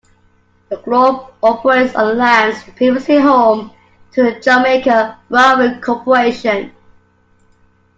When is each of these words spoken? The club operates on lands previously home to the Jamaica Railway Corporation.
The 0.69 0.77
club 0.77 1.31
operates 1.43 1.93
on 1.93 2.17
lands 2.17 2.63
previously 2.75 3.19
home 3.19 3.69
to 4.13 4.23
the 4.23 4.39
Jamaica 4.39 5.19
Railway 5.29 5.79
Corporation. 5.79 6.71